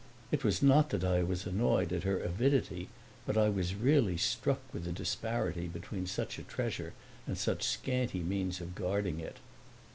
[0.31, 2.89] It was not that I was annoyed at her avidity
[3.27, 6.93] but I was really struck with the disparity between such a treasure
[7.27, 9.37] and such scanty means of guarding it.